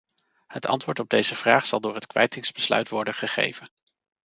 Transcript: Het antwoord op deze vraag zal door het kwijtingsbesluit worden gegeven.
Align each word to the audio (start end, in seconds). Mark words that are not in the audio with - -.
Het 0.47 0.65
antwoord 0.67 0.99
op 0.99 1.09
deze 1.09 1.35
vraag 1.35 1.65
zal 1.65 1.79
door 1.81 1.95
het 1.95 2.07
kwijtingsbesluit 2.07 2.89
worden 2.89 3.13
gegeven. 3.13 3.71